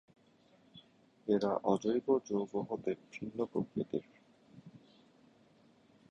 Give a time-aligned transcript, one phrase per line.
[1.27, 4.05] এরা অজৈব যৌগ হতে ভিন্ন প্রকৃতির।